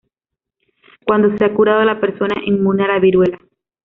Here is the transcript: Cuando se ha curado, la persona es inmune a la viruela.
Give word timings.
Cuando 1.05 1.37
se 1.37 1.45
ha 1.45 1.53
curado, 1.53 1.83
la 1.85 1.99
persona 2.01 2.33
es 2.41 2.47
inmune 2.47 2.85
a 2.85 2.87
la 2.87 2.99
viruela. 2.99 3.37